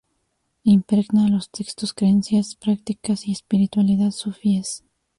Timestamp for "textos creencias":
1.51-2.55